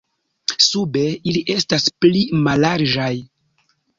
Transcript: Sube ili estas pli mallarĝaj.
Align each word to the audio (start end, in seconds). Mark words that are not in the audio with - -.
Sube 0.67 1.03
ili 1.31 1.43
estas 1.57 1.85
pli 2.05 2.23
mallarĝaj. 2.47 3.13